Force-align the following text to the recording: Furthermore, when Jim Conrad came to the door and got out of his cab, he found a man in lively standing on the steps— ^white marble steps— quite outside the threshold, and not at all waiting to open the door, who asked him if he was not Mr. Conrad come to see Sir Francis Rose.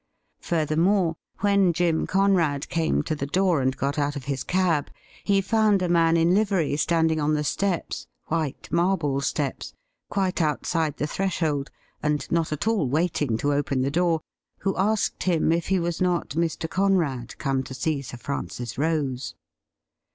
Furthermore, 0.39 1.15
when 1.41 1.73
Jim 1.73 2.07
Conrad 2.07 2.69
came 2.69 3.03
to 3.03 3.13
the 3.13 3.27
door 3.27 3.61
and 3.61 3.77
got 3.77 3.99
out 3.99 4.15
of 4.15 4.25
his 4.25 4.43
cab, 4.43 4.89
he 5.23 5.41
found 5.41 5.83
a 5.83 5.89
man 5.89 6.17
in 6.17 6.33
lively 6.33 6.75
standing 6.75 7.19
on 7.19 7.35
the 7.35 7.43
steps— 7.43 8.07
^white 8.31 8.71
marble 8.71 9.21
steps— 9.21 9.75
quite 10.09 10.41
outside 10.41 10.97
the 10.97 11.05
threshold, 11.05 11.69
and 12.01 12.25
not 12.31 12.51
at 12.51 12.65
all 12.67 12.87
waiting 12.89 13.37
to 13.37 13.53
open 13.53 13.83
the 13.83 13.91
door, 13.91 14.21
who 14.61 14.75
asked 14.75 15.21
him 15.21 15.51
if 15.51 15.67
he 15.67 15.79
was 15.79 16.01
not 16.01 16.29
Mr. 16.29 16.67
Conrad 16.67 17.37
come 17.37 17.61
to 17.61 17.75
see 17.75 18.01
Sir 18.01 18.17
Francis 18.17 18.79
Rose. 18.79 19.35